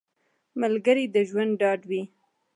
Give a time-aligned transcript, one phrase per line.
[0.61, 2.03] ملګری د ژوند ډاډ وي